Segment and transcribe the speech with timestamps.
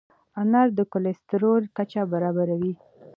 [0.41, 2.73] انار د کولیسټرول کچه برابروي.